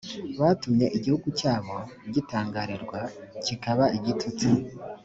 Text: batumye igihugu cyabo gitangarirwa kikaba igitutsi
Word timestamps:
batumye 0.39 0.85
igihugu 0.97 1.27
cyabo 1.39 1.75
gitangarirwa 2.13 2.99
kikaba 3.45 3.85
igitutsi 3.97 4.49